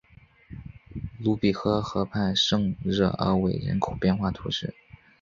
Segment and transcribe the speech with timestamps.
[1.19, 4.73] 鲁比永河畔圣热尔韦人口变化图示